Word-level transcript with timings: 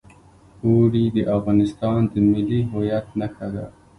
اوړي 0.65 1.05
د 1.15 1.17
افغانستان 1.35 1.99
د 2.11 2.13
ملي 2.31 2.59
هویت 2.71 3.07
نښه 3.19 3.47
ده. 3.53 3.65